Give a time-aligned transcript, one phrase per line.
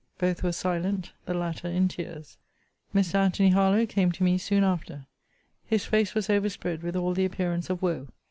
[0.17, 1.11] Both were silent.
[1.27, 2.39] The latter in tears.
[2.91, 3.13] Mr.
[3.13, 5.05] Antony Harlowe came to me soon after.
[5.67, 8.07] His face was overspread with all the appearance of woe.